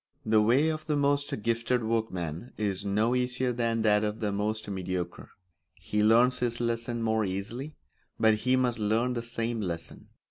[0.25, 4.67] The way of the most gifted workman is no easier than that of the most
[4.67, 5.29] mediocre;
[5.75, 7.75] he learns his lesson more easily,
[8.19, 10.07] but he must learn the same lesson.